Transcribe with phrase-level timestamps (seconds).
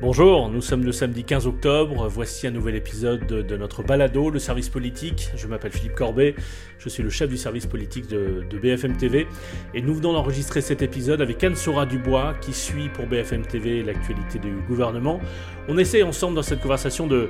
[0.00, 4.40] Bonjour, nous sommes le samedi 15 octobre, voici un nouvel épisode de, notre balado, le
[4.40, 5.30] service politique.
[5.36, 6.34] Je m'appelle Philippe Corbet,
[6.78, 9.28] je suis le chef du service politique de, BFM TV
[9.72, 14.40] et nous venons d'enregistrer cet épisode avec Anne-Sora Dubois qui suit pour BFM TV l'actualité
[14.40, 15.20] du gouvernement.
[15.68, 17.28] On essaie ensemble dans cette conversation de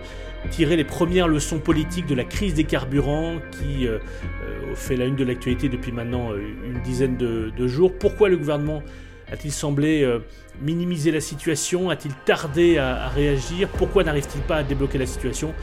[0.50, 3.98] tirer les premières leçons politiques de la crise des carburants qui euh,
[4.42, 7.92] euh, fait la une de l'actualité depuis maintenant euh, une dizaine de, de jours.
[7.98, 8.82] Pourquoi le gouvernement
[9.30, 10.20] a-t-il semblé euh,
[10.60, 11.90] minimiser la situation?
[11.90, 13.68] A-t-il tardé à, réagir?
[13.68, 15.54] Pourquoi n'arrive-t-il pas à débloquer la situation?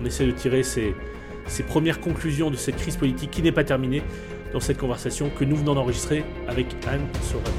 [0.00, 0.94] On essaie de tirer ces,
[1.66, 4.02] premières conclusions de cette crise politique qui n'est pas terminée
[4.52, 7.52] dans cette conversation que nous venons d'enregistrer avec Anne Soradio.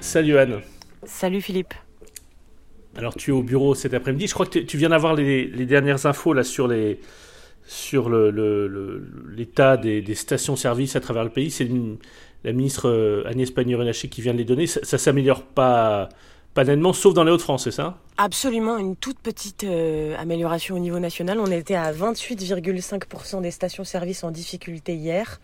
[0.00, 0.73] Salut Anne.
[1.14, 1.74] Salut Philippe.
[2.96, 4.26] Alors tu es au bureau cet après-midi.
[4.26, 7.00] Je crois que tu viens d'avoir les, dernières infos là sur les
[7.66, 11.52] sur l'état des, stations-service à travers le pays.
[11.52, 11.70] C'est
[12.42, 14.66] la ministre euh, Agnès Pannier-Runacher qui vient de les donner.
[14.66, 16.08] Ça, ça s'améliore pas
[16.52, 17.98] pas nettement, sauf dans les Hauts-de-France, c'est ça?
[18.16, 21.38] Absolument, une toute petite euh, amélioration au niveau national.
[21.40, 25.40] On était à 28,5% des stations-service en difficulté hier.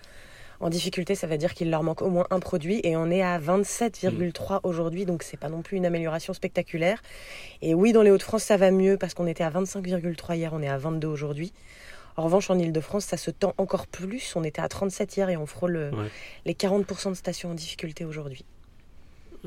[0.60, 3.22] En difficulté, ça veut dire qu'il leur manque au moins un produit et on est
[3.22, 4.60] à 27,3 mm.
[4.64, 7.02] aujourd'hui, donc c'est pas non plus une amélioration spectaculaire.
[7.62, 10.60] Et oui, dans les Hauts-de-France, ça va mieux parce qu'on était à 25,3 hier, on
[10.60, 11.54] est à 22 aujourd'hui.
[12.18, 14.34] En revanche, en Ile-de-France, ça se tend encore plus.
[14.36, 15.90] On était à 37 hier et on frôle
[16.44, 18.44] les 40% de stations en difficulté aujourd'hui.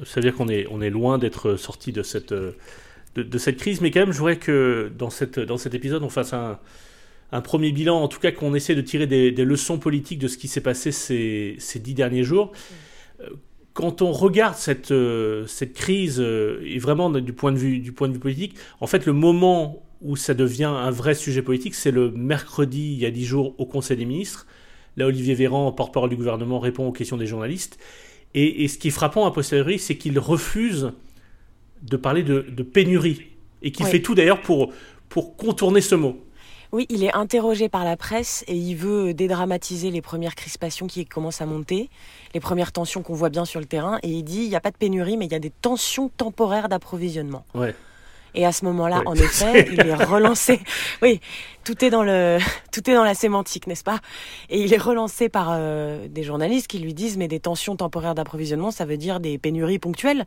[0.03, 2.55] Ça veut dire qu'on est, on est loin d'être sorti de cette, de,
[3.15, 6.09] de, cette crise, mais quand même, je voudrais que dans, cette, dans cet épisode, on
[6.09, 6.57] fasse un,
[7.33, 10.37] un premier bilan, en tout cas qu'on essaie de tirer des, leçons politiques de ce
[10.37, 12.51] qui s'est passé ces, dix derniers jours.
[13.19, 13.29] Euh,
[13.73, 17.91] quand on regarde cette, euh, cette crise, euh, et vraiment du point, de vue, du
[17.91, 21.73] point de vue politique, en fait le moment où ça devient un vrai sujet politique,
[21.73, 24.45] c'est le mercredi, il y a dix jours, au Conseil des ministres.
[24.95, 27.79] Là, Olivier Véran, porte-parole du gouvernement, répond aux questions des journalistes.
[28.35, 30.91] Et, ce qui est frappant à posteriori, c'est qu'il refuse
[31.83, 33.21] de parler de, pénurie.
[33.61, 34.73] Et qu'il fait tout d'ailleurs pour,
[35.07, 36.17] pour contourner ce mot.
[36.73, 41.05] Oui, il est interrogé par la presse et il veut dédramatiser les premières crispations qui
[41.05, 41.91] commencent à monter,
[42.33, 43.99] les premières tensions qu'on voit bien sur le terrain.
[44.01, 46.09] Et il dit il n'y a pas de pénurie, mais il y a des tensions
[46.09, 47.45] temporaires d'approvisionnement.
[47.53, 47.75] Ouais.
[48.33, 50.59] Et à ce moment-là, en effet, il est relancé.
[51.03, 51.19] Oui,
[51.63, 52.39] tout est dans le,
[52.71, 53.99] tout est dans la sémantique, n'est-ce pas?
[54.49, 58.15] Et il est relancé par euh, des journalistes qui lui disent mais des tensions temporaires
[58.15, 60.25] d'approvisionnement, ça veut dire des pénuries ponctuelles.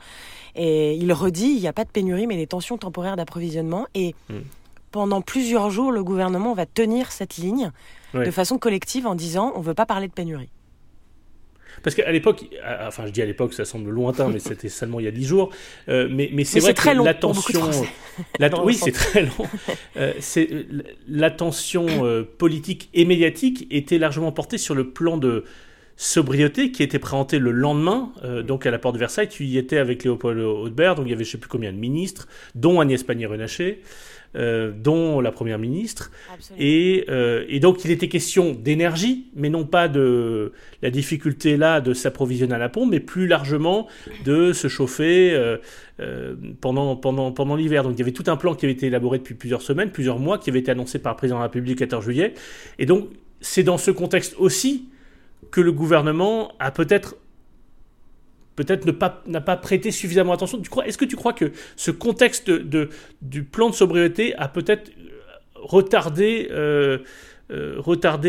[0.54, 3.88] Et il redit il n'y a pas de pénurie, mais des tensions temporaires d'approvisionnement.
[3.94, 4.42] Et hmm
[4.96, 7.70] pendant plusieurs jours, le gouvernement va tenir cette ligne
[8.14, 10.48] de façon collective en disant on ne veut pas parler de pénurie.
[11.82, 12.46] Parce qu'à l'époque,
[12.80, 15.26] enfin je dis à l'époque, ça semble lointain, mais c'était seulement il y a dix
[15.26, 15.50] jours.
[15.90, 17.60] Euh, mais, mais c'est vrai que l'attention,
[18.64, 19.46] oui, c'est très long.
[19.98, 20.14] Euh,
[21.06, 25.44] l'attention euh, politique et médiatique était largement portée sur le plan de
[25.98, 28.12] sobriété qui était présenté le lendemain,
[28.44, 29.28] donc à la porte de Versailles.
[29.28, 31.78] Tu y étais avec Léopold Haudebert, donc il y avait je sais plus combien de
[31.78, 33.82] ministres, dont Agnès Pannier-Runacher.
[34.34, 36.10] Euh, dont la Première ministre.
[36.60, 41.94] Euh, et, donc il était question d'énergie, mais non pas de la difficulté là de
[41.94, 43.86] s'approvisionner à la pompe, mais plus largement
[44.26, 47.82] de se chauffer euh, pendant, pendant, pendant l'hiver.
[47.82, 50.18] Donc il y avait tout un plan qui avait été élaboré depuis plusieurs semaines, plusieurs
[50.18, 52.34] mois, qui avait été annoncé par le président de la République le 14 juillet.
[52.78, 53.08] Et donc
[53.40, 54.88] c'est dans ce contexte aussi
[55.50, 57.16] que le gouvernement a peut-être
[58.56, 58.86] peut-être
[59.26, 60.60] n'a pas prêté suffisamment attention.
[60.84, 62.88] Est-ce que tu crois que ce contexte de,
[63.22, 64.90] du plan de sobriété a peut-être
[65.54, 66.98] retardé, euh,
[67.50, 67.82] euh,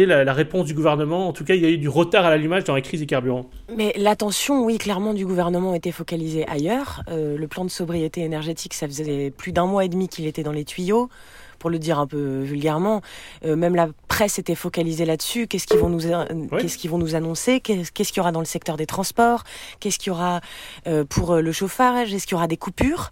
[0.06, 1.30] la, réponse du gouvernement?
[1.30, 3.06] En tout cas, il y a eu du retard à l'allumage dans la crise des
[3.06, 3.50] carburants.
[3.76, 7.04] Mais l'attention, oui, clairement, du gouvernement était focalisée ailleurs.
[7.10, 10.44] Euh, le plan de sobriété énergétique, ça faisait plus d'un mois et demi qu'il était
[10.44, 11.10] dans les tuyaux
[11.58, 13.02] pour le dire un peu vulgairement.
[13.46, 15.48] Euh, même la presse était focalisée là-dessus.
[15.48, 16.26] Qu'est-ce qu'ils vont nous, euh,
[16.60, 17.60] qu'est-ce qu'ils vont nous annoncer?
[17.60, 19.44] Qu'est-ce qu'il y aura dans le secteur des transports?
[19.80, 20.42] Qu'est-ce qu'il y aura
[20.88, 22.14] euh, pour le chauffage?
[22.14, 23.12] Est-ce qu'il y aura des coupures?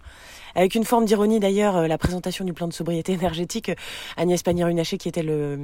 [0.54, 3.70] Avec une forme d'ironie d'ailleurs, la présentation du plan de sobriété énergétique,
[4.16, 5.58] Agnès Pannier-Runacher, qui était le,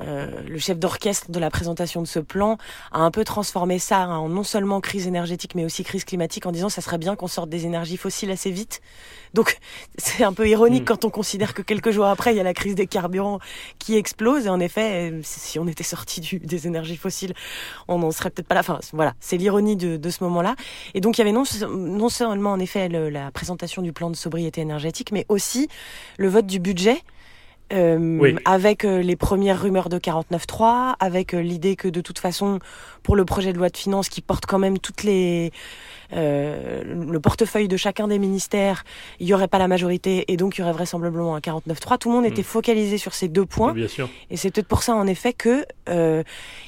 [0.00, 2.58] euh, le chef d'orchestre de la présentation de ce plan
[2.90, 6.46] a un peu transformé ça hein, en non seulement crise énergétique mais aussi crise climatique
[6.46, 8.80] en disant ça serait bien qu'on sorte des énergies fossiles assez vite.
[9.34, 9.58] Donc
[9.98, 10.86] c'est un peu ironique mm.
[10.86, 13.38] quand on considère que quelques jours après il y a la crise des carburants
[13.78, 17.34] qui explose et en effet si on était sorti des énergies fossiles
[17.86, 18.60] on n'en serait peut-être pas là.
[18.60, 20.56] Enfin voilà c'est l'ironie de, ce moment-là.
[20.94, 24.16] Et donc il y avait non, non seulement en effet la présentation du plan de
[24.16, 25.68] sobriété énergétique mais aussi
[26.18, 27.02] le vote du budget
[28.44, 32.58] avec les premières rumeurs de 49.3, avec l'idée que de toute façon,
[33.02, 35.52] pour le projet de loi de finances qui porte quand même toutes les
[36.12, 38.84] euh, le portefeuille de chacun des ministères,
[39.20, 41.98] il n'y aurait pas la majorité et donc il y aurait vraisemblablement un 49-3.
[41.98, 42.44] Tout le monde était mm.
[42.44, 43.72] focalisé sur ces deux points.
[43.72, 44.08] bien sûr.
[44.30, 46.22] Et c'est peut-être pour ça, en effet, que euh,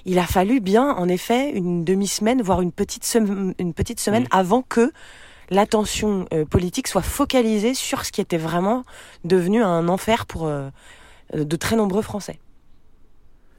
[0.05, 4.25] il a fallu bien, en effet, une demi-semaine, voire une petite, semaine, une petite semaine
[4.25, 4.29] mm.
[4.31, 4.93] avant que
[5.51, 8.85] l'attention euh, politique soit focalisée sur ce qui était vraiment
[9.25, 10.51] devenu un enfer pour
[11.33, 12.39] de très nombreux Français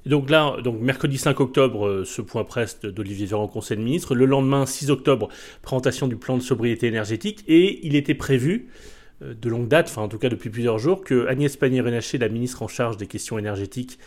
[0.07, 3.83] donc là, donc mercredi 5 octobre, euh, ce point presse d'Olivier Véran au Conseil des
[3.83, 4.15] ministres.
[4.15, 5.27] Le lendemain, 6 octobre,
[5.61, 7.43] présentation du plan de sobriété énergétique.
[7.47, 8.69] Et il était prévu,
[9.21, 12.29] euh, de longue date, enfin en tout cas depuis plusieurs jours, que Agnès Pannier-Runacher, la
[12.29, 13.99] ministre en charge des questions énergétiques,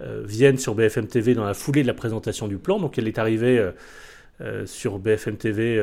[0.00, 2.78] euh, vienne sur BFM TV dans la foulée de la présentation du plan.
[2.78, 3.70] Donc elle est arrivée
[4.64, 5.76] sur BFM TV,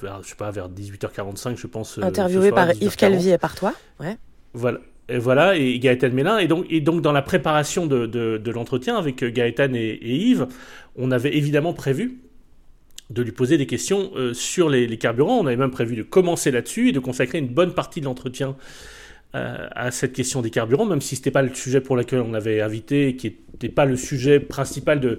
[0.00, 1.98] vers, je sais pas, vers 18h45, je pense.
[1.98, 4.16] Interviewée par Yves Calvi et par toi, ouais.
[4.52, 4.80] Voilà,
[5.10, 6.38] et voilà, et Gaëtan Mélin.
[6.38, 10.46] Et donc, et donc dans la préparation de, de, l'entretien avec Gaëtan et, Yves,
[10.96, 12.18] on avait évidemment prévu
[13.10, 15.38] de lui poser des questions euh, sur les, carburants.
[15.40, 18.56] On avait même prévu de commencer là-dessus et de consacrer une bonne partie de l'entretien
[19.34, 22.20] euh, à cette question des carburants, même si ce n'était pas le sujet pour lequel
[22.20, 25.18] on l'avait invité, qui n'était pas le sujet principal de,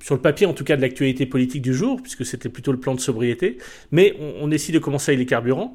[0.00, 2.80] sur le papier en tout cas de l'actualité politique du jour, puisque c'était plutôt le
[2.80, 3.58] plan de sobriété.
[3.90, 5.74] Mais on, on décide de commencer avec les carburants.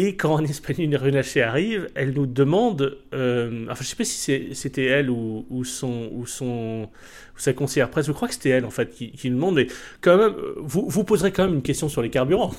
[0.00, 4.54] Et quand en Espagne Runacher arrive, elle nous demande, euh, enfin je sais pas si
[4.54, 6.88] c'était elle ou, son, ou, son,
[7.36, 9.66] sa conseillère presse, je crois que c'était elle en fait qui, nous demande, mais
[10.00, 12.52] quand même, vous, vous poserez quand même une question sur les carburants.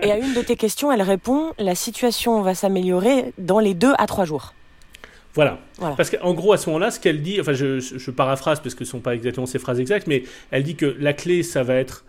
[0.00, 3.92] Et à une de tes questions, elle répond, la situation va s'améliorer dans les deux
[3.98, 4.54] à trois jours.
[5.34, 5.60] Voilà.
[5.96, 8.84] Parce qu'en gros, à ce moment-là, ce qu'elle dit, enfin, je, je, paraphrase parce que
[8.84, 11.62] ce ne sont pas exactement ces phrases exactes, mais elle dit que la clé, ça
[11.62, 12.04] va être,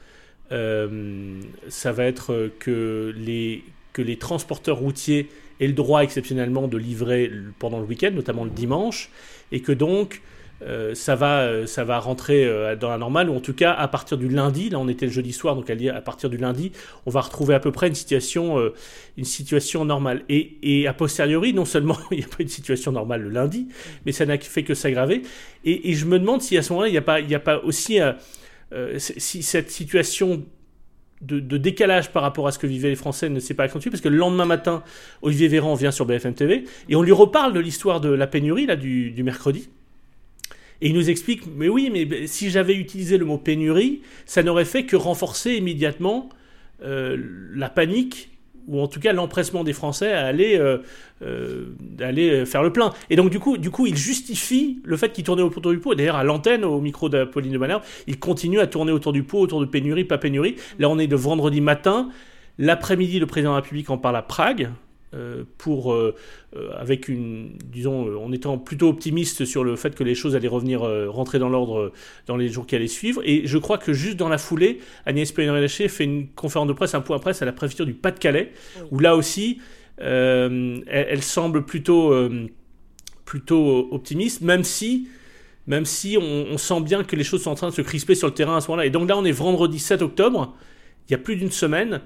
[0.52, 1.40] euh,
[1.70, 3.64] ça va être que les
[3.94, 5.30] que les transporteurs routiers
[5.60, 7.30] aient le droit exceptionnellement de livrer
[7.60, 9.10] pendant le week-end, notamment le dimanche,
[9.52, 10.22] et que donc
[10.64, 13.72] euh, ça, va, euh, ça va rentrer euh, dans la normale, ou en tout cas
[13.72, 16.72] à partir du lundi, là on était le jeudi soir, donc à partir du lundi,
[17.06, 18.58] on va retrouver à peu près une situation,
[19.18, 20.24] une situation normale.
[20.30, 23.68] Et, et, a posteriori, non seulement il n'y a pas une situation normale le lundi,
[24.06, 25.24] mais ça n'a fait que s'aggraver.
[25.64, 27.60] Et, je me demande si à ce moment-là, il n'y a, pas, il a pas
[27.60, 28.00] aussi...
[28.98, 30.44] si cette situation
[31.22, 34.02] de, décalage par rapport à ce que vivaient les Français ne s'est pas accentué, parce
[34.02, 34.84] que le lendemain matin,
[35.22, 38.66] Olivier Véran vient sur BFM TV, et on lui reparle de l'histoire de la pénurie
[38.66, 39.70] là, du, mercredi.
[40.82, 44.66] Et il nous explique, mais oui, mais si j'avais utilisé le mot pénurie, ça n'aurait
[44.66, 46.30] fait que renforcer immédiatement
[46.84, 47.18] euh,
[47.54, 48.30] la panique
[48.68, 50.78] ou en tout cas l'empressement des Français à aller, euh,
[51.22, 52.94] euh, aller faire le plein.
[53.10, 55.94] Et donc du coup, il justifie le fait qu'il tournait autour du pot.
[55.94, 59.40] D'ailleurs, à l'antenne, au micro d'Apolline de Malherbe, il continue à tourner autour du pot,
[59.40, 60.56] autour de pénurie, pas pénurie.
[60.80, 62.10] Là, on est de vendredi matin.
[62.58, 64.70] L'après-midi, le président de la République en parle à Prague.
[65.14, 66.16] Euh, pour, euh,
[66.56, 70.48] euh, avec une, disons, en étant plutôt optimiste sur le fait que les choses allaient
[70.48, 71.92] revenir, rentrer dans l'ordre
[72.28, 73.22] dans les jours qui allaient suivre.
[73.26, 76.96] Et je crois que juste dans la foulée, Agnès Pannier-Runacher fait une conférence de presse,
[76.96, 78.54] un point presse à la préfecture du Pas-de-Calais,
[78.92, 79.60] où là aussi,
[79.98, 82.16] elle, semble plutôt,
[83.26, 85.10] plutôt optimiste, même si
[85.68, 88.28] même si on, sent bien que les choses sont en train de se crisper sur
[88.28, 88.86] le terrain à ce moment-là.
[88.88, 90.56] Et donc là, on est vendredi 7 octobre,
[91.08, 92.02] il y a plus d'une semaine,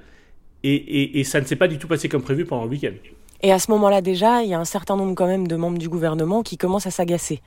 [0.65, 2.93] et, ça ne s'est pas du tout passé comme prévu pendant le week-end.
[3.41, 5.77] Et à ce moment-là déjà, il y a un certain nombre quand même de membres
[5.77, 7.41] du gouvernement qui commencent à s'agacer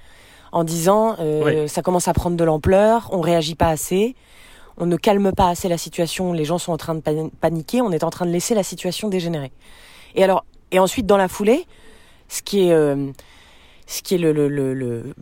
[0.52, 4.14] en disant euh, ça commence à prendre de l'ampleur, on réagit pas assez,
[4.76, 7.02] on ne calme pas assez la situation, les gens sont en train de
[7.40, 9.52] paniquer, on est en train de laisser la situation dégénérer.
[10.14, 11.66] Et alors, et ensuite dans la foulée,
[12.28, 13.10] ce qui est euh,
[13.88, 15.14] ce qui est le, le, le,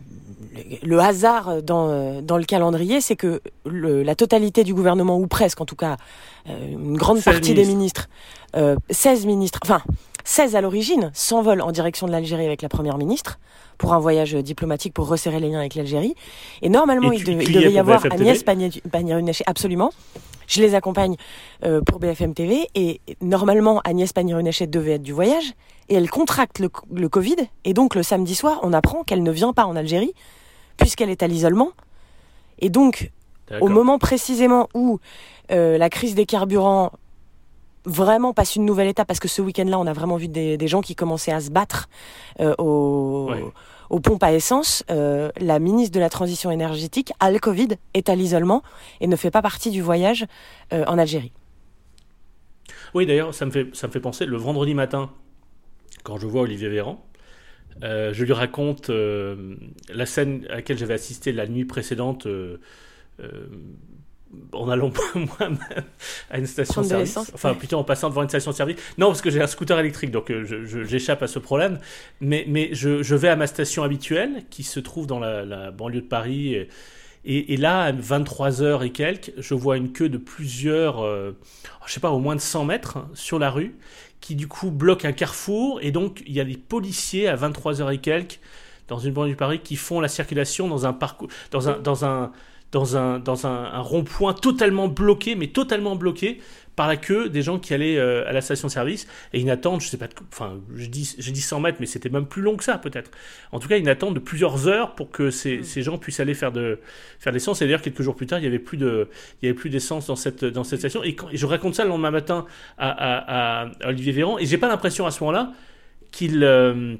[0.83, 5.65] le, hasard dans, dans le calendrier, c'est que la totalité du gouvernement, ou presque en
[5.65, 5.95] tout cas,
[6.49, 8.09] euh, une grande partie des ministres,
[8.55, 9.81] euh, 16 ministres, enfin
[10.27, 13.39] 16 à l'origine, s'envolent en direction de l'Algérie avec la Première ministre
[13.77, 16.15] pour un voyage diplomatique pour resserrer les liens avec l'Algérie.
[16.61, 19.93] Et normalement, il, devait y avoir Agnès Pannier-Runacher, absolument.
[20.45, 21.15] Je les accompagne
[21.63, 25.53] euh, pour BFM TV et normalement Agnès Pannier-Runacher devait être du voyage
[25.87, 27.37] et elle contracte le, Covid.
[27.63, 30.11] Et donc le samedi soir, on apprend qu'elle ne vient pas en Algérie,
[30.75, 31.71] puisqu'elle est à l'isolement.
[32.59, 33.11] Et donc,
[33.61, 34.99] au moment précisément où
[35.51, 36.91] euh, la crise des carburants
[37.87, 40.81] vraiment passe une nouvelle étape, parce que ce week-end-là, on a vraiment vu des, gens
[40.81, 41.89] qui commençaient à se battre
[42.39, 44.83] euh, aux, pompes à essence.
[44.91, 48.61] Euh, la ministre de la Transition énergétique a le Covid, est à l'isolement
[49.01, 50.25] et ne fait pas partie du voyage
[50.71, 51.31] en Algérie.
[52.93, 55.09] Oui, d'ailleurs, ça me fait ça me fait penser le vendredi matin
[56.07, 57.05] quand je vois Olivier Véran,
[57.83, 59.55] euh, je lui raconte euh,
[59.93, 62.57] la scène à laquelle j'avais assisté la nuit précédente, euh,
[64.51, 65.57] en allant moi-même
[66.29, 68.77] à une station de service, enfin plutôt en passant devant une station de service.
[68.97, 70.31] Non, parce que j'ai un scooter électrique, donc
[70.85, 71.79] j'échappe à ce problème.
[72.21, 76.01] Mais, mais je, je, vais à ma station habituelle, qui se trouve dans la, banlieue
[76.01, 76.55] de Paris.
[77.25, 81.33] Et, et, là, à 23h et quelques, je vois une queue de plusieurs, je
[81.85, 83.75] je sais pas, au moins de 100 mètres hein, sur la rue,
[84.21, 85.79] qui du coup bloque un carrefour.
[85.81, 88.39] Et donc, il y a des policiers à 23h et quelques
[88.87, 92.05] dans une banlieue de Paris qui font la circulation dans un parcours, dans un, dans
[92.05, 92.31] un,
[92.71, 96.39] dans un, dans un, rond-point totalement bloqué, mais totalement bloqué
[96.75, 99.87] par la queue des gens qui allaient euh, à la station-service et ils n'attendent, je
[99.87, 102.63] sais pas, enfin, je dis, j'ai dit 100 mètres, mais c'était même plus long que
[102.63, 103.09] ça peut-être.
[103.51, 105.63] En tout cas, ils n'attendent de plusieurs heures pour que ces, mm.
[105.63, 106.79] ces, gens puissent aller faire de
[107.19, 107.61] faire l'essence.
[107.61, 109.09] Et d'ailleurs, quelques jours plus tard, il y avait plus de,
[109.41, 111.03] il y avait plus d'essence dans cette dans cette station.
[111.03, 112.45] Et, quand, je raconte ça le lendemain matin
[112.77, 115.53] à, à, à Olivier Véran et j'ai pas l'impression à ce moment-là
[116.11, 116.95] qu'il euh,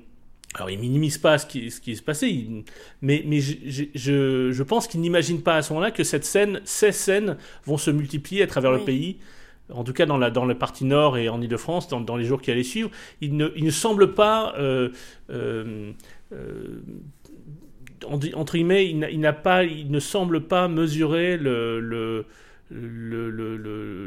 [0.57, 2.45] alors, il minimise pas ce qui, ce qui se passait,
[3.01, 6.61] mais, mais je, je, je pense qu'il n'imagine pas à ce moment-là que cette scène,
[6.65, 9.17] ces scènes vont se multiplier à travers le pays.
[9.71, 12.25] En tout cas, dans la, dans la partie nord et en Ile-de-France, dans, dans, les
[12.25, 12.89] jours qui allaient suivre,
[13.21, 14.89] il ne, il ne semble pas, euh,
[15.29, 15.91] euh,
[16.33, 16.81] euh,
[18.05, 22.25] entre guillemets, il, n'a pas, il ne semble pas mesurer le, le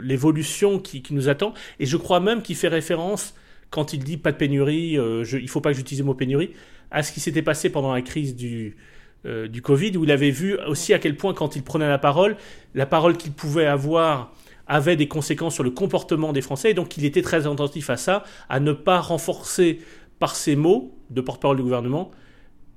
[0.02, 1.54] l'évolution qui, qui, nous attend.
[1.78, 3.35] Et je crois même qu'il fait référence
[3.71, 6.15] quand il dit pas de pénurie, euh, je, il faut pas que j'utilise le mot
[6.15, 6.50] pénurie,
[6.91, 8.77] à ce qui s'était passé pendant la crise du,
[9.25, 11.99] euh, du Covid, où il avait vu aussi à quel point, quand il prenait la
[11.99, 12.37] parole,
[12.75, 14.33] la parole qu'il pouvait avoir
[14.67, 17.97] avait des conséquences sur le comportement des Français, et donc il était très attentif à
[17.97, 19.81] ça, à ne pas renforcer
[20.19, 22.11] par ses mots de porte-parole du gouvernement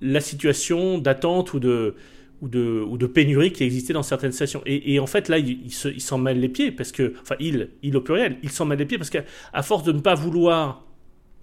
[0.02, 1.96] la situation d'attente ou de,
[2.44, 4.62] ou de, pénurie qui existait dans certaines stations.
[4.66, 7.96] Et, en fait, là, il, il s'en mêle les pieds, parce que, enfin, il, il
[7.98, 10.84] au pluriel, il s'en mêle les pieds, parce qu'à force de ne pas vouloir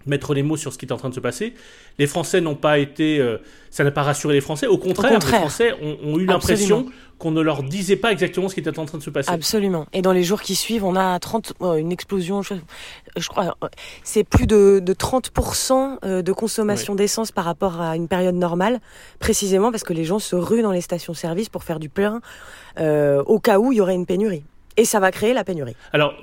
[0.06, 1.54] mettre les mots sur ce qui est en train de se passer.
[1.98, 3.38] Les Français n'ont pas été, euh,
[3.70, 4.66] ça n'a pas rassuré les Français.
[4.66, 6.86] Au contraire, les Français ont, eu l'impression
[7.18, 9.30] qu'on ne leur disait pas exactement ce qui était en train de se passer.
[9.30, 9.86] Absolument.
[9.92, 13.56] Et dans les jours qui suivent, on a 30, une explosion, je, crois,
[14.02, 18.80] c'est plus de, de 30% euh, de consommation d'essence par rapport à une période normale,
[19.18, 22.20] précisément parce que les gens se ruent dans les stations-service pour faire du plein
[22.78, 24.44] euh, au cas où il y aurait une pénurie.
[24.76, 25.76] Et ça va créer la pénurie.
[25.92, 26.14] Alors,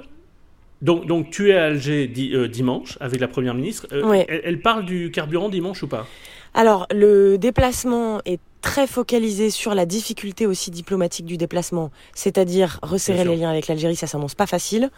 [0.81, 3.87] donc, donc tu es à Alger euh, dimanche avec la Première ministre.
[3.91, 6.07] Euh, elle, parle du carburant dimanche ou pas?
[6.53, 13.23] Alors, le déplacement est très focalisé sur la difficulté aussi diplomatique du déplacement, c'est-à-dire resserrer
[13.23, 14.89] les liens avec l'Algérie, ça s'annonce pas facile.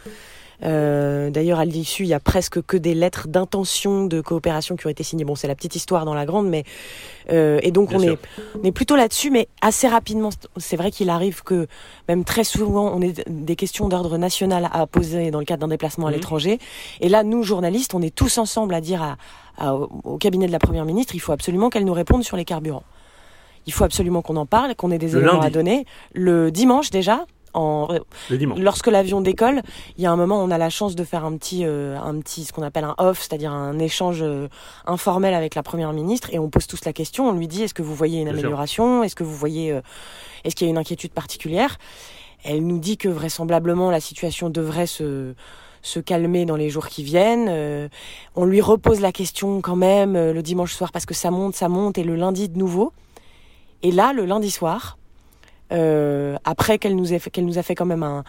[0.63, 4.87] Euh, D'ailleurs, à l'issue, il y a presque que des lettres d'intention de coopération qui
[4.87, 5.25] ont été signées.
[5.25, 6.63] Bon, c'est la petite histoire dans la grande, mais
[7.31, 8.17] euh, et donc on est,
[8.59, 10.29] on est plutôt là-dessus, mais assez rapidement.
[10.57, 11.67] C'est vrai qu'il arrive que
[12.07, 15.67] même très souvent, on ait des questions d'ordre national à poser dans le cadre d'un
[15.67, 16.15] déplacement à mhm.
[16.15, 16.59] l'étranger.
[17.01, 19.17] Et là, nous journalistes, on est tous ensemble à dire
[19.57, 22.45] à, au cabinet de la première ministre, il faut absolument qu'elle nous réponde sur les
[22.45, 22.83] carburants.
[23.67, 25.85] Il faut absolument qu'on en parle, qu'on ait des éléments à donner.
[26.13, 27.87] Le dimanche déjà, en,
[28.57, 29.61] lorsque l'avion décolle,
[29.97, 31.97] il y a un moment où on a la chance de faire un petit, euh,
[31.99, 34.47] un petit, ce qu'on appelle un off, c'est-à-dire un échange euh,
[34.85, 37.29] informel avec la première ministre, et on pose tous la question.
[37.29, 39.03] On lui dit est-ce que vous voyez une amélioration?
[39.03, 39.81] Est-ce que vous voyez, euh,
[40.43, 41.77] est-ce qu'il y a une inquiétude particulière?
[42.43, 45.33] Elle nous dit que vraisemblablement la situation devrait se
[45.81, 47.89] se calmer dans les jours qui viennent.
[48.35, 51.69] on lui repose la question quand même le dimanche soir parce que ça monte, ça
[51.69, 52.91] monte, et le lundi de nouveau.
[53.81, 54.98] Et là, le lundi soir,
[55.71, 58.23] euh, après qu'elle nous, ait qu'elle nous a fait quand même un,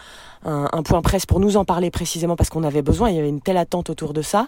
[0.45, 3.19] un, un, point presse pour nous en parler précisément parce qu'on avait besoin, il y
[3.19, 4.47] avait une telle attente autour de ça,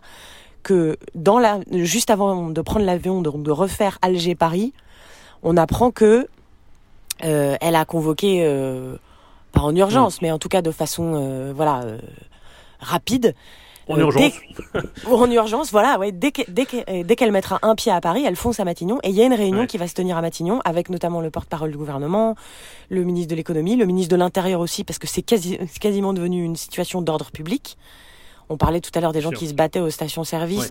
[0.63, 4.73] que dans la, juste avant de prendre l'avion, de, de refaire Alger-Paris,
[5.43, 6.27] on apprend que
[7.23, 8.95] euh, elle a convoqué, euh,
[9.51, 11.99] pas en urgence, mais en tout cas de façon euh, voilà euh,
[12.79, 13.35] rapide,
[13.87, 14.33] en euh, urgence.
[15.09, 15.99] en urgence, voilà.
[15.99, 18.99] Ouais, dès qu'elle dès mettra un pied à Paris, elle fonce à Matignon.
[19.03, 21.29] Et il y a une réunion qui va se tenir à Matignon avec notamment le
[21.29, 22.35] porte-parole du gouvernement,
[22.89, 26.43] le ministre de l'économie, le ministre de l'Intérieur aussi, parce que c'est quasi, quasiment devenu
[26.43, 27.77] une situation d'ordre public.
[28.49, 30.69] On parlait tout à l'heure des gens qui se battaient aux stations-service,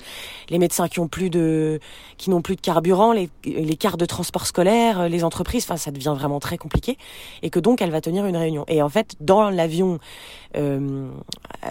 [0.50, 1.80] les médecins qui ont plus de,
[2.18, 5.64] qui n'ont plus de carburant, les, les cartes de transport scolaire, les entreprises.
[5.64, 6.98] Enfin, ça devient vraiment très compliqué.
[7.42, 8.64] Et que donc, elle va tenir une réunion.
[8.68, 9.98] Et en fait, dans l'avion
[10.56, 11.08] euh,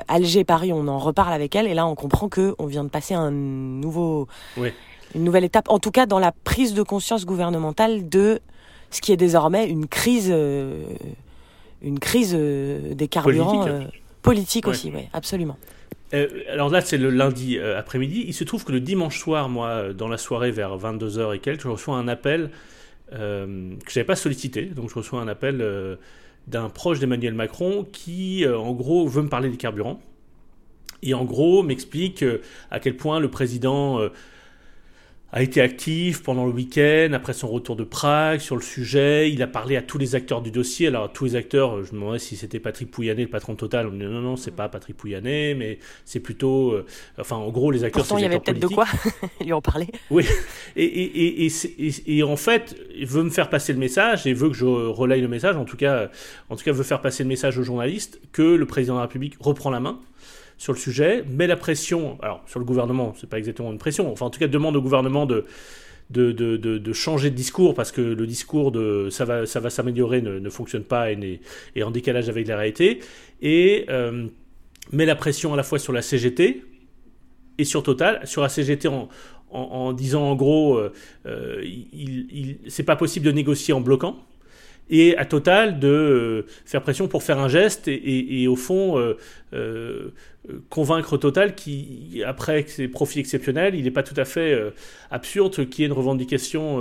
[0.07, 1.67] Alger-Paris, on en reparle avec elle.
[1.67, 4.27] Et là, on comprend que on vient de passer un nouveau,
[4.57, 5.69] une nouvelle étape.
[5.69, 8.41] En tout cas, dans la prise de conscience gouvernementale de
[8.89, 10.83] ce qui est désormais une crise, euh,
[11.81, 13.65] une crise euh, des carburants.
[13.65, 13.93] Politique,
[14.25, 15.57] aussi, oui, absolument.
[16.13, 18.25] Euh, alors là, c'est le lundi euh, après-midi.
[18.27, 21.61] Il se trouve que le dimanche soir, moi, dans la soirée vers 22h et quelques,
[21.63, 22.49] je reçois un appel
[23.13, 24.65] euh, que je n'avais pas sollicité.
[24.65, 25.65] Donc je reçois un appel
[26.47, 30.01] d'un proche d'Emmanuel Macron qui, en gros, veut me parler des carburants.
[31.03, 32.23] Et en gros, m'explique
[32.69, 33.99] à quel point le président
[35.33, 39.31] a été actif pendant le week-end, après son retour de Prague, sur le sujet.
[39.31, 40.87] Il a parlé à tous les acteurs du dossier.
[40.87, 43.87] Alors, tous les acteurs, je me demandais si c'était Patrick Pouyanné, le patron Total.
[43.87, 46.71] On dit non, non, c'est pas Patrick Pouyanné, mais c'est plutôt.
[46.71, 46.85] Euh,
[47.17, 48.85] enfin, en gros, les acteurs, Pourtant, il y avait peut-être de quoi
[49.41, 49.87] lui en parler.
[50.09, 50.25] Oui.
[50.75, 54.49] Et, et, et, et, en fait, il veut me faire passer le message et veut
[54.49, 56.09] que je relaye le message, en tout cas,
[56.49, 59.03] en tout cas, veut faire passer le message aux journalistes que le président de la
[59.03, 59.99] République reprend la main
[60.61, 64.11] sur le sujet, met la pression, alors sur le gouvernement, c'est pas exactement une pression,
[64.11, 65.45] enfin en tout cas demande au gouvernement de,
[66.11, 70.21] de, de, changer de discours parce que le discours de ça va, ça va s'améliorer
[70.21, 71.41] ne, ne, fonctionne pas et
[71.75, 72.99] est, en décalage avec la réalité,
[73.41, 74.27] et euh,
[74.91, 76.63] met la pression à la fois sur la CGT
[77.57, 79.09] et sur Total, sur la CGT en,
[79.49, 80.93] en, disant en gros, euh,
[81.25, 84.15] euh, il c'est pas possible de négocier en bloquant
[84.91, 89.17] et à Total de euh, faire pression pour faire un geste et, au fond euh,
[89.53, 90.13] euh,
[90.69, 94.59] convaincre Total qui, après ses profits exceptionnels, il n'est pas tout à fait
[95.09, 96.79] absurde qu'il y ait une revendication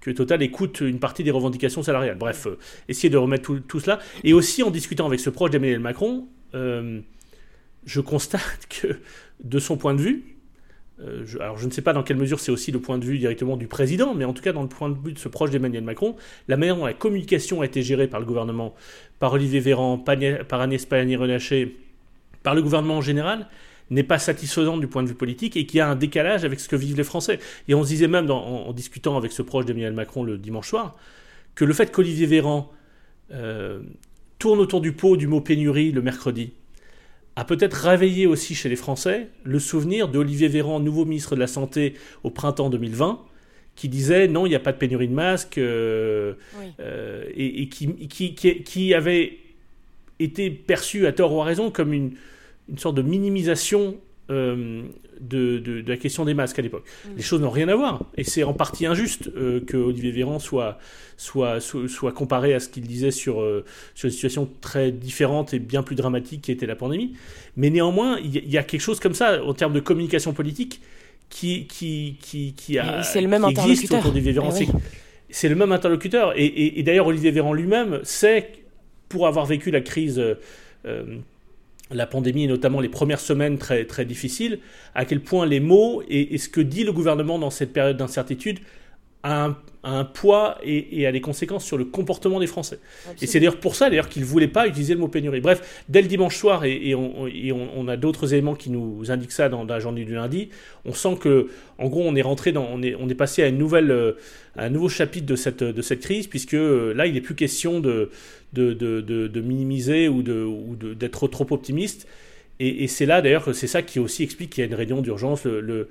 [0.00, 2.18] que Total écoute une partie des revendications salariales.
[2.18, 2.48] Bref,
[2.88, 4.00] essayer de remettre tout, tout, cela.
[4.24, 8.98] Et aussi en discutant avec ce proche d'Emmanuel Macron, je constate que
[9.44, 10.37] de son point de vue,
[11.00, 13.18] euh, alors je ne sais pas dans quelle mesure c'est aussi le point de vue
[13.18, 15.50] directement du président, mais en tout cas dans le point de vue de ce proche
[15.50, 16.16] d'Emmanuel Macron,
[16.48, 18.74] la manière dont la communication a été gérée par le gouvernement,
[19.18, 21.76] par Olivier Véran, par Agnès Pannier-Runacher,
[22.42, 23.46] par le gouvernement en général,
[23.90, 26.60] n'est pas satisfaisante du point de vue politique et qu'il y a un décalage avec
[26.60, 27.38] ce que vivent les Français.
[27.68, 30.96] Et on se disait même en, discutant avec ce proche d'Emmanuel Macron le dimanche soir,
[31.54, 32.70] que le fait qu'Olivier Véran
[33.32, 33.80] euh,
[34.38, 36.52] tourne autour du pot du mot pénurie le mercredi,
[37.38, 41.46] a peut-être réveillé aussi chez les Français le souvenir d'Olivier Véran, nouveau ministre de la
[41.46, 43.20] Santé au printemps 2020,
[43.76, 46.34] qui disait non, il n'y a pas de pénurie de masques, euh,
[46.80, 49.38] euh, et, qui, qui, qui, avait
[50.18, 52.10] été perçu à tort ou à raison comme une,
[52.68, 53.94] une sorte de minimisation
[54.30, 54.82] euh,
[55.20, 56.84] de, de, la question des masques à l'époque.
[57.04, 57.08] Mm.
[57.16, 58.02] Les choses n'ont rien à voir.
[58.16, 60.78] Et c'est en partie injuste euh, que Olivier Véran soit,
[61.16, 65.58] soit, soit, comparé à ce qu'il disait sur, euh, sur une situation très différente et
[65.58, 67.14] bien plus dramatique qui était la pandémie.
[67.56, 70.80] Mais néanmoins, il y, a quelque chose comme ça, en termes de communication politique,
[71.30, 74.50] qui, qui, qui, qui, a, le même existe autour d'Olivier Véran.
[74.60, 74.66] Eh
[75.30, 76.32] c'est le même interlocuteur.
[76.36, 78.52] Et, et, d'ailleurs, Olivier Véran lui-même sait,
[79.10, 80.22] pour avoir vécu la crise
[81.90, 84.58] la pandémie et notamment les premières semaines très, très difficiles,
[84.94, 88.58] à quel point les mots et, ce que dit le gouvernement dans cette période d'incertitude
[89.28, 92.78] a un, un, poids et, et, a des conséquences sur le comportement des Français.
[93.22, 95.40] Et c'est d'ailleurs pour ça d'ailleurs qu'il ne voulait pas utiliser le mot pénurie.
[95.40, 97.28] Bref, dès le dimanche soir, et, on,
[97.76, 100.48] on, a d'autres éléments qui nous indiquent ça dans, la journée du lundi,
[100.84, 103.48] on sent que, en gros, on est rentré dans, on est, on est passé à
[103.48, 104.12] une nouvelle, euh,
[104.56, 107.80] un nouveau chapitre de cette, de cette crise, puisque euh, là, il n'est plus question
[107.80, 108.10] de,
[108.52, 112.06] de, de, de, minimiser ou d'être trop optimiste.
[112.60, 115.00] Et, c'est là d'ailleurs que c'est ça qui aussi explique qu'il y a une réunion
[115.00, 115.88] d'urgence le, le,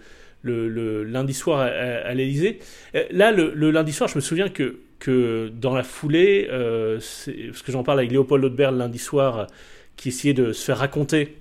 [0.47, 2.59] lundi soir à, l'Elysée.
[2.95, 6.99] Euh, là, le, lundi soir, je me souviens que, que dans la foulée, euh,
[7.47, 9.47] parce que j'en parle avec Léopold Laudebert le lundi soir,
[9.95, 11.37] qui essayait de se faire raconter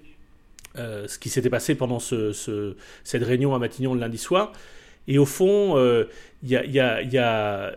[0.79, 4.53] euh, ce qui s'était passé pendant ce, cette réunion à Matignon le lundi soir.
[5.09, 5.77] Et au fond,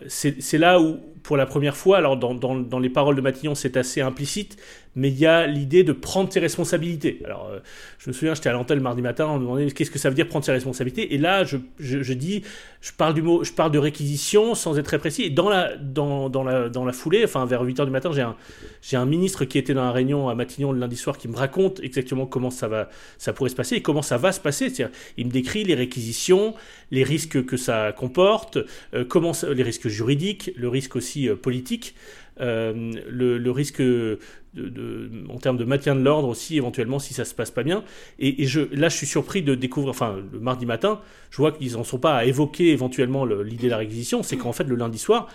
[0.08, 4.02] c'est là où, pour la première fois, alors dans les paroles de Matignon, c'est assez
[4.02, 4.58] implicite,
[4.96, 7.22] mais il y a l'idée de prendre ses responsabilités.
[7.26, 7.60] Alors, euh,
[7.98, 10.16] je me souviens, j'étais à l'antenne mardi matin, on me demandait qu'est-ce que ça veut
[10.16, 12.44] dire prendre ses responsabilités, et là, je, dis,
[12.82, 15.76] je parle du mot, je parle de réquisition sans être très précis, et dans la,
[15.78, 18.36] dans, dans la, dans la foulée, enfin vers 8h du matin, j'ai un,
[18.82, 21.36] j'ai un ministre qui était dans la réunion à Matignon le lundi soir qui me
[21.36, 24.70] raconte exactement comment ça, va, ça pourrait se passer et comment ça va se passer.
[24.70, 26.54] C'est-à-dire, il me décrit les réquisitions,
[26.92, 28.58] les risques que ça comporte,
[28.94, 31.96] euh, comment les risques juridiques, le risque aussi euh, politique.
[32.42, 37.52] Euh, le, risque en termes de maintien de l'ordre aussi, éventuellement, si ça se passe
[37.52, 37.84] pas bien.
[38.20, 41.74] Et, je, là, je suis surpris de découvrir, enfin, le mardi matin, je vois qu'ils
[41.74, 44.98] n'en sont pas à évoquer éventuellement l'idée de la réquisition, c'est qu'en fait, le lundi
[44.98, 45.28] soir,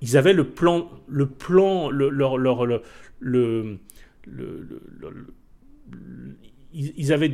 [0.00, 2.82] ils avaient le plan, le plan, le, leur, leur, le,
[3.20, 3.78] le,
[6.74, 7.32] ils, avaient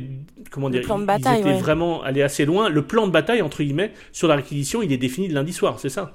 [0.49, 2.69] comment dire, bataille, ils étaient vraiment allés assez loin.
[2.69, 5.79] Le plan de bataille entre guillemets sur la réquisition, il est défini le lundi soir,
[5.79, 6.13] c'est ça?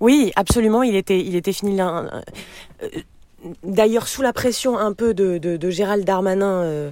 [0.00, 0.82] Oui, absolument.
[0.82, 1.80] Il était, il était fini.
[1.80, 2.08] Euh,
[3.62, 6.62] d'ailleurs, sous la pression un peu de, de, Gérald Darmanin.
[6.62, 6.90] Euh,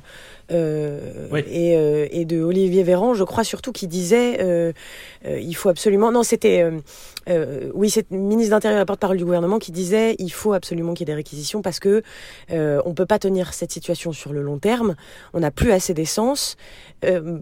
[0.51, 4.73] euh, et, euh, et, de Olivier Véran, je crois surtout qu'il disait euh,
[5.25, 6.13] il faut absolument.
[6.13, 6.65] Non, c'était
[7.75, 10.95] oui, c'est le ministre d'Intérieur et la porte-parole du gouvernement qui disait il faut absolument
[10.95, 12.03] qu'il y ait des réquisitions parce que
[12.51, 14.97] on peut pas tenir cette situation sur le long terme.
[15.35, 16.57] On n'a plus assez d'essence.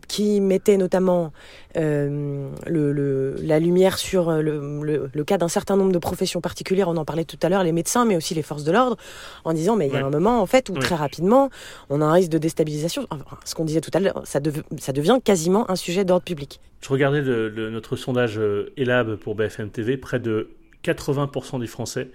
[0.08, 1.32] qui mettait notamment
[1.74, 6.88] le, le, la lumière sur le, le cas d'un certain nombre de professions particulières.
[6.88, 8.96] On en parlait tout à l'heure, les médecins, mais aussi les forces de l'ordre,
[9.44, 11.50] en disant mais il y a un moment en fait où très rapidement
[11.90, 12.97] on a un risque de déstabilisation
[13.44, 16.60] ce qu'on disait tout à l'heure, ça, devient quasiment un sujet d'ordre public.
[16.80, 20.50] Je regardais notre sondage euh, ELAB pour BFM TV, près de
[20.84, 22.08] 80% des Français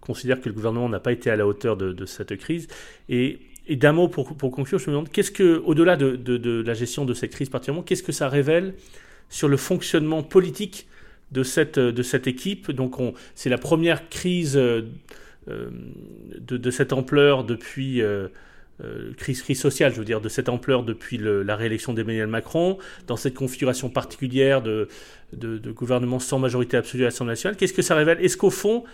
[0.00, 2.68] considèrent que le gouvernement n'a pas été à la hauteur de, cette crise.
[3.08, 7.14] Et, d'un mot pour, conclure, je me demande, qu'est-ce que, au-delà de, la gestion de
[7.14, 8.74] cette crise particulièrement, qu'est-ce que ça révèle
[9.28, 10.86] sur le fonctionnement politique
[11.32, 11.78] de cette,
[12.26, 12.70] équipe?
[12.70, 12.94] Donc,
[13.34, 14.82] c'est la première crise euh,
[15.48, 18.00] de, cette ampleur depuis...
[18.00, 18.28] Euh,
[18.84, 23.16] euh, crise, sociale, je veux dire, de cette ampleur depuis la réélection d'Emmanuel Macron, dans
[23.16, 24.88] cette configuration particulière de,
[25.72, 28.18] gouvernement sans majorité absolue à l'Assemblée nationale, qu'est-ce que ça révèle?
[28.20, 28.84] Est-ce qu'au fond,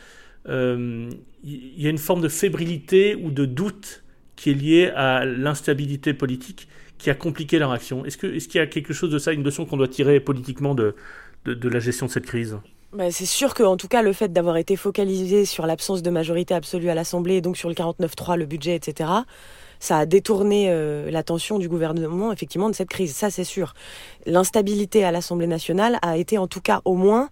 [0.46, 1.10] il euh,
[1.42, 4.02] y a une forme de fébrilité ou de doute
[4.36, 6.68] qui est liée à l'instabilité politique
[6.98, 8.04] qui a compliqué leur action?
[8.04, 10.94] Est-ce qu'il y a quelque chose de ça, une leçon qu'on doit tirer politiquement de,
[11.44, 12.56] de, la gestion de cette crise?
[12.92, 16.10] Bah, c'est sûr que, en tout cas, le fait d'avoir été focalisé sur l'absence de
[16.10, 19.10] majorité absolue à l'Assemblée, donc sur le 49-3, le budget, etc.,
[19.82, 23.16] ça a détourné euh, l'attention du gouvernement effectivement de cette crise.
[23.16, 23.74] Ça, c'est sûr.
[24.26, 27.30] L'instabilité à l'Assemblée nationale a été en tout cas au moins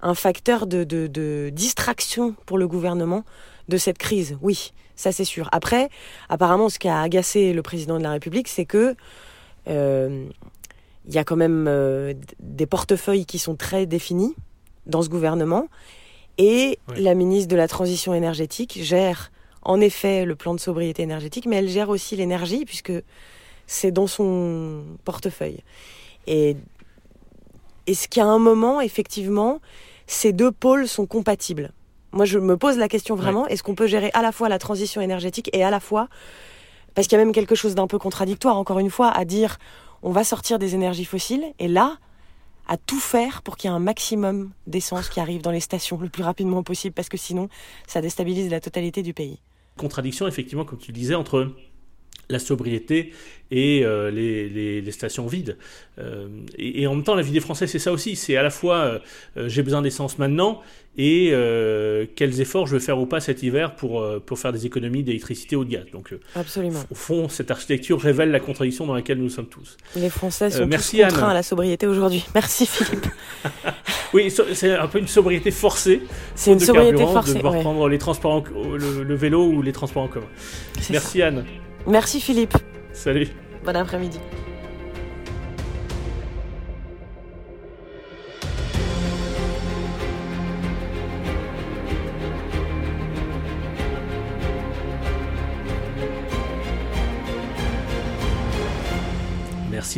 [0.00, 3.24] un facteur de, de, distraction pour le gouvernement
[3.66, 4.38] de cette crise.
[4.42, 5.48] Oui, ça c'est sûr.
[5.50, 5.88] Après,
[6.28, 8.94] apparemment, ce qui a agacé le président de la République, c'est que
[9.66, 10.24] euh,
[11.04, 14.36] il y a quand même euh, des portefeuilles qui sont très définis
[14.86, 15.66] dans ce gouvernement.
[16.38, 21.46] Et la ministre de la Transition énergétique gère en effet le plan de sobriété énergétique,
[21.46, 22.92] mais elle gère aussi l'énergie puisque
[23.66, 25.62] c'est dans son portefeuille.
[26.26, 26.56] Et
[27.86, 29.60] est-ce qu'à un moment, effectivement,
[30.06, 31.72] ces deux pôles sont compatibles.
[32.12, 34.58] Moi, je me pose la question vraiment, est-ce qu'on peut gérer à la fois la
[34.58, 36.08] transition énergétique et à la fois,
[36.94, 39.58] parce qu'il y a même quelque chose d'un peu contradictoire, encore une fois, à dire
[40.02, 41.98] on va sortir des énergies fossiles, et là,
[42.66, 45.98] à tout faire pour qu'il y ait un maximum d'essence qui arrive dans les stations
[45.98, 47.48] le plus rapidement possible, parce que sinon,
[47.86, 49.40] ça déstabilise la totalité du pays
[49.78, 51.54] contradiction, effectivement, comme tu le disais, entre
[52.30, 53.12] la sobriété
[53.50, 55.56] et euh, les, stations vides.
[55.98, 58.16] Euh, et, en même temps, la vie des Français, c'est ça aussi.
[58.16, 59.00] C'est à la fois
[59.36, 60.60] euh, j'ai besoin d'essence maintenant
[61.00, 61.32] et
[62.16, 65.54] quels efforts je vais faire ou pas cet hiver pour, pour faire des économies d'électricité
[65.54, 65.84] ou de gaz.
[65.92, 66.80] Donc, Absolument.
[66.90, 69.76] Au fond, cette architecture révèle la contradiction dans laquelle nous sommes tous.
[69.94, 72.24] Les Français sont tous contraints à la sobriété aujourd'hui.
[72.34, 73.06] Merci Philippe.
[74.12, 76.02] oui, c'est un peu une sobriété forcée.
[76.34, 77.34] C'est une sobriété forcée.
[77.34, 80.26] De devoir prendre les transports le, le, vélo ou les transports en commun.
[80.90, 81.44] Merci Anne.
[81.86, 82.56] Merci Philippe.
[82.92, 83.28] Salut.
[83.64, 84.18] Bon après-midi.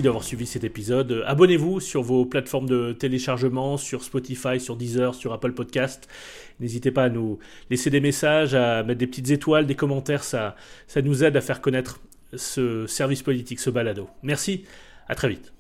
[0.02, 1.22] D'avoir suivi cet épisode.
[1.26, 6.08] Abonnez-vous sur vos plateformes de téléchargement, sur Spotify, sur Deezer, sur Apple Podcast.
[6.58, 10.24] N'hésitez pas à nous laisser des messages, à mettre des petites étoiles, des commentaires.
[10.24, 12.00] Ça, ça nous aide à faire connaître
[12.34, 14.08] ce service politique, ce balado.
[14.22, 14.64] Merci,
[15.06, 15.52] à très vite.